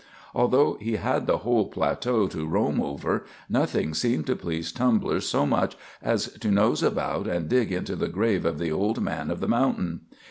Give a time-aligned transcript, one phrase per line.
[0.33, 5.45] Although he had the whole plateau to roam over, nothing seemed to please Tumbler so
[5.45, 9.41] much as to nose about and dig into the grave of the old man of
[9.41, 10.01] the mountain.